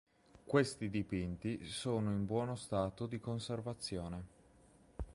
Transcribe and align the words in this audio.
Questi 0.45 0.89
dipinti 0.89 1.63
sono 1.63 2.09
in 2.09 2.25
buono 2.25 2.55
stato 2.55 3.05
di 3.05 3.19
conservazione. 3.19 4.25